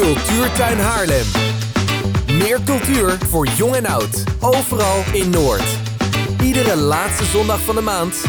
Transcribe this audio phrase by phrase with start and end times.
[0.00, 1.26] Cultuurtuin Haarlem.
[2.26, 4.24] Meer cultuur voor jong en oud.
[4.40, 5.64] Overal in Noord.
[6.42, 8.24] Iedere laatste zondag van de maand.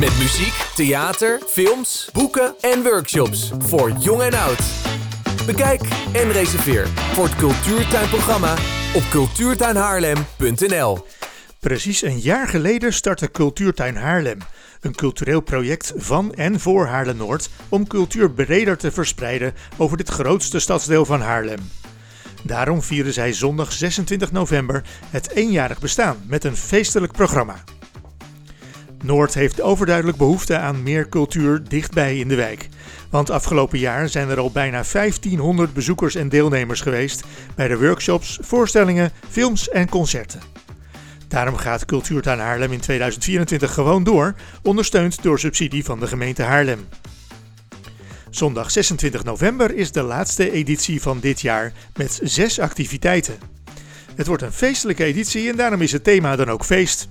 [0.00, 4.60] Met muziek, theater, films, boeken en workshops voor jong en oud.
[5.46, 5.82] Bekijk
[6.12, 8.54] en reserveer voor het Cultuurtuinprogramma
[8.94, 11.04] op cultuurtuinhaarlem.nl.
[11.66, 14.38] Precies een jaar geleden startte Cultuurtuin Haarlem.
[14.80, 20.58] Een cultureel project van en voor Haarlem-Noord om cultuur breder te verspreiden over dit grootste
[20.58, 21.58] stadsdeel van Haarlem.
[22.42, 27.64] Daarom vieren zij zondag 26 november het eenjarig bestaan met een feestelijk programma.
[29.02, 32.68] Noord heeft overduidelijk behoefte aan meer cultuur dichtbij in de wijk.
[33.10, 37.24] Want afgelopen jaar zijn er al bijna 1500 bezoekers en deelnemers geweest
[37.54, 40.55] bij de workshops, voorstellingen, films en concerten.
[41.28, 46.88] Daarom gaat Cultuurtuin Haarlem in 2024 gewoon door, ondersteund door subsidie van de gemeente Haarlem.
[48.30, 53.38] Zondag 26 november is de laatste editie van dit jaar met zes activiteiten.
[54.14, 57.08] Het wordt een feestelijke editie en daarom is het thema dan ook feest.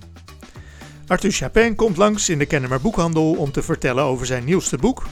[1.08, 5.04] Arthur Chapin komt langs in de Kennemer Boekhandel om te vertellen over zijn nieuwste boek.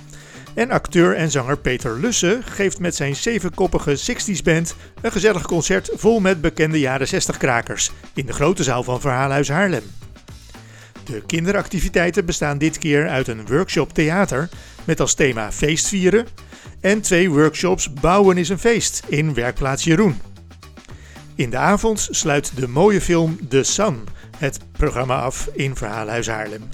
[0.56, 5.90] En acteur en zanger Peter Lusse geeft met zijn zevenkoppige 60s band een gezellig concert
[5.94, 9.84] vol met bekende jaren 60 krakers in de grote zaal van Verhaalhuis Haarlem.
[11.04, 14.50] De kinderactiviteiten bestaan dit keer uit een workshop theater
[14.86, 16.28] met als thema feestvieren
[16.82, 20.22] en twee workshops Bouwen is een feest in werkplaats Jeroen.
[21.36, 24.04] In de avond sluit de mooie film The Sun
[24.38, 26.70] het programma af in Verhaalhuis Haarlem.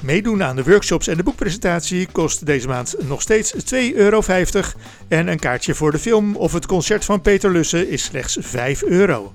[0.00, 3.58] Meedoen aan de workshops en de boekpresentatie kost deze maand nog steeds 2,50
[3.94, 4.22] euro.
[5.08, 8.82] En een kaartje voor de film of het concert van Peter Lussen is slechts 5
[8.82, 9.32] euro.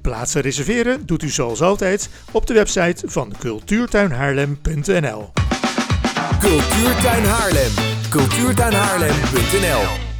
[0.00, 5.32] Plaatsen reserveren doet u zoals altijd op de website van cultuurtuinhaarlem.nl.
[6.40, 7.72] Cultuurtuin Haarlem.
[8.10, 10.15] Cultuurtuinhaarlem.nl